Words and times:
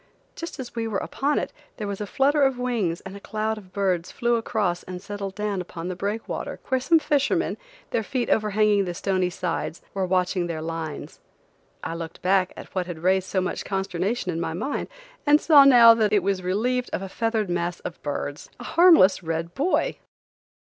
Just 0.35 0.59
as 0.59 0.73
we 0.73 0.87
were 0.87 0.97
upon 0.97 1.37
it, 1.37 1.53
there 1.77 1.85
was 1.87 2.01
a 2.01 2.07
flutter 2.07 2.41
of 2.41 2.57
wings 2.57 3.01
and 3.01 3.15
a 3.15 3.19
cloud 3.19 3.59
of 3.59 3.71
birds 3.71 4.11
flew 4.11 4.33
across 4.35 4.81
and 4.81 4.99
settled 4.99 5.35
down 5.35 5.61
upon 5.61 5.89
the 5.89 5.95
breakwater, 5.95 6.59
where 6.69 6.79
some 6.79 6.97
fishermen, 6.97 7.55
their 7.91 8.01
feet 8.01 8.27
overhanging 8.27 8.85
the 8.85 8.95
stony 8.95 9.29
sides, 9.29 9.79
were 9.93 10.07
watching 10.07 10.47
their 10.47 10.59
lines. 10.59 11.19
I 11.83 11.93
looked 11.93 12.19
back 12.23 12.51
at 12.57 12.73
what 12.73 12.87
had 12.87 13.03
raised 13.03 13.27
so 13.27 13.41
much 13.41 13.63
consternation 13.63 14.31
in 14.31 14.41
my 14.41 14.53
mind, 14.53 14.87
and 15.27 15.39
saw 15.39 15.65
now 15.65 15.93
that 15.93 16.11
it 16.11 16.23
was 16.23 16.41
relieved 16.41 16.89
of 16.93 17.03
a 17.03 17.07
feathered 17.07 17.47
mass 17.51 17.79
off 17.85 18.01
birds,–a 18.01 18.63
harmless 18.63 19.21
red 19.21 19.53
buoy! 19.53 19.99